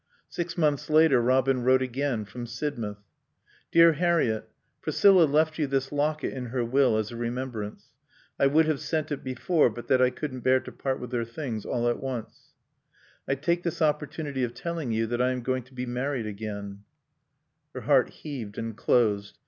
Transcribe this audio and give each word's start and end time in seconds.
Six 0.29 0.57
months 0.57 0.89
later 0.89 1.21
Robin 1.21 1.61
wrote 1.63 1.83
again, 1.83 2.25
from 2.25 2.47
Sidmouth. 2.47 3.03
"Dear 3.71 3.93
Harriett: 3.93 4.49
Priscilla 4.81 5.25
left 5.25 5.59
you 5.59 5.67
this 5.67 5.91
locket 5.91 6.33
in 6.33 6.47
her 6.47 6.65
will 6.65 6.97
as 6.97 7.11
a 7.11 7.15
remembrance. 7.15 7.89
I 8.39 8.47
would 8.47 8.65
have 8.65 8.79
sent 8.79 9.11
it 9.11 9.23
before 9.23 9.69
but 9.69 9.85
that 9.89 10.01
I 10.01 10.09
couldn't 10.09 10.39
bear 10.39 10.59
to 10.61 10.71
part 10.71 10.99
with 10.99 11.11
her 11.11 11.23
things 11.23 11.65
all 11.67 11.87
at 11.87 12.01
once. 12.01 12.55
"I 13.27 13.35
take 13.35 13.61
this 13.61 13.79
opportunity 13.79 14.43
of 14.43 14.55
telling 14.55 14.91
you 14.91 15.05
that 15.05 15.21
I 15.21 15.29
am 15.29 15.43
going 15.43 15.61
to 15.65 15.73
be 15.75 15.85
married 15.85 16.25
again" 16.25 16.79
Her 17.75 17.81
heart 17.81 18.09
heaved 18.09 18.57
and 18.57 18.75
closed. 18.75 19.37